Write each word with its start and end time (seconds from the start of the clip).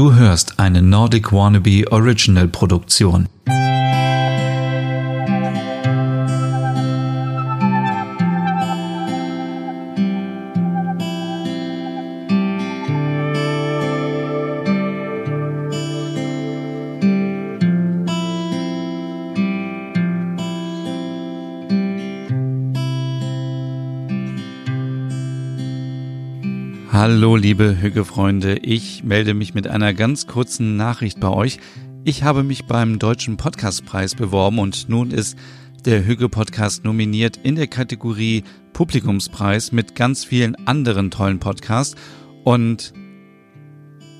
Du 0.00 0.14
hörst 0.14 0.58
eine 0.58 0.80
Nordic 0.80 1.30
Wannabe 1.30 1.84
Original 1.92 2.48
Produktion. 2.48 3.28
Hallo 27.02 27.34
liebe 27.34 27.80
Hügge-Freunde, 27.80 28.58
ich 28.58 29.04
melde 29.04 29.32
mich 29.32 29.54
mit 29.54 29.66
einer 29.66 29.94
ganz 29.94 30.26
kurzen 30.26 30.76
Nachricht 30.76 31.18
bei 31.18 31.30
euch. 31.30 31.58
Ich 32.04 32.24
habe 32.24 32.42
mich 32.42 32.66
beim 32.66 32.98
Deutschen 32.98 33.38
Podcastpreis 33.38 34.14
beworben 34.14 34.58
und 34.58 34.90
nun 34.90 35.10
ist 35.10 35.38
der 35.86 36.04
Hügge-Podcast 36.04 36.84
nominiert 36.84 37.38
in 37.38 37.54
der 37.54 37.68
Kategorie 37.68 38.44
Publikumspreis 38.74 39.72
mit 39.72 39.94
ganz 39.94 40.26
vielen 40.26 40.54
anderen 40.66 41.10
tollen 41.10 41.38
Podcasts. 41.38 41.96
Und 42.44 42.92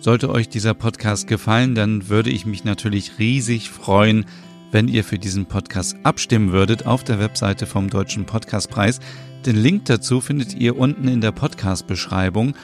sollte 0.00 0.28
euch 0.28 0.50
dieser 0.50 0.74
Podcast 0.74 1.28
gefallen, 1.28 1.74
dann 1.74 2.10
würde 2.10 2.28
ich 2.28 2.44
mich 2.44 2.64
natürlich 2.64 3.18
riesig 3.18 3.70
freuen, 3.70 4.26
wenn 4.70 4.88
ihr 4.88 5.02
für 5.02 5.18
diesen 5.18 5.46
Podcast 5.46 5.96
abstimmen 6.02 6.52
würdet 6.52 6.84
auf 6.84 7.04
der 7.04 7.20
Webseite 7.20 7.64
vom 7.64 7.88
Deutschen 7.88 8.26
Podcastpreis. 8.26 9.00
Den 9.46 9.56
Link 9.56 9.84
dazu 9.84 10.20
findet 10.20 10.54
ihr 10.54 10.76
unten 10.76 11.06
in 11.06 11.20
der 11.20 11.30
Podcast-Beschreibung. 11.30 12.54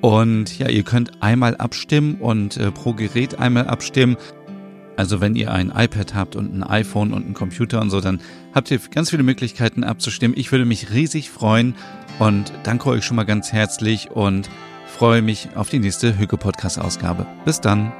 Und 0.00 0.56
ja, 0.58 0.68
ihr 0.68 0.84
könnt 0.84 1.20
einmal 1.22 1.56
abstimmen 1.56 2.14
und 2.20 2.56
äh, 2.56 2.70
pro 2.70 2.92
Gerät 2.94 3.40
einmal 3.40 3.66
abstimmen. 3.66 4.16
Also 4.96 5.20
wenn 5.20 5.34
ihr 5.34 5.52
ein 5.52 5.72
iPad 5.74 6.14
habt 6.14 6.36
und 6.36 6.54
ein 6.54 6.62
iPhone 6.62 7.12
und 7.12 7.24
einen 7.24 7.34
Computer 7.34 7.80
und 7.80 7.90
so, 7.90 8.00
dann 8.00 8.20
habt 8.54 8.70
ihr 8.70 8.78
ganz 8.78 9.10
viele 9.10 9.24
Möglichkeiten 9.24 9.82
abzustimmen. 9.82 10.36
Ich 10.38 10.52
würde 10.52 10.64
mich 10.64 10.92
riesig 10.92 11.30
freuen 11.30 11.74
und 12.18 12.52
danke 12.62 12.88
euch 12.88 13.04
schon 13.04 13.16
mal 13.16 13.24
ganz 13.24 13.52
herzlich 13.52 14.10
und 14.10 14.48
freue 14.86 15.22
mich 15.22 15.50
auf 15.56 15.68
die 15.68 15.78
nächste 15.78 16.18
Hücke 16.18 16.36
Podcast 16.36 16.80
Ausgabe. 16.80 17.26
Bis 17.44 17.60
dann. 17.60 17.92